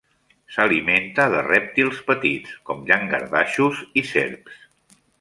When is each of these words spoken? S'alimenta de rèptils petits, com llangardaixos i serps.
S'alimenta 0.53 1.27
de 1.33 1.43
rèptils 1.49 2.01
petits, 2.09 2.57
com 2.71 2.83
llangardaixos 2.91 3.87
i 4.03 4.09
serps. 4.17 4.61